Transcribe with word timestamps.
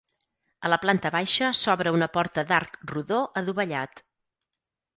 A 0.67 0.71
la 0.73 0.79
planta 0.85 1.11
baixa 1.15 1.49
s'obre 1.59 1.93
una 1.97 2.09
porta 2.17 2.45
d'arc 2.53 2.81
rodó 2.95 3.23
adovellat. 3.43 4.05